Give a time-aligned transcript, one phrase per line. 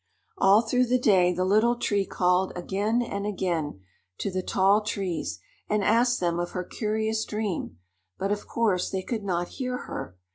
[0.39, 3.81] All through the day, the Little Tree called again and again
[4.17, 5.37] to the tall trees
[5.69, 7.77] and asked them of her curious dream;
[8.17, 10.17] but, of course, they could not hear her.